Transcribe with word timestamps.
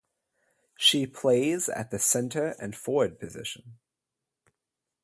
She 0.79 1.05
plays 1.05 1.69
at 1.69 1.91
the 1.91 1.99
Centre 1.99 2.55
and 2.59 2.75
Forward 2.75 3.19
position. 3.19 3.75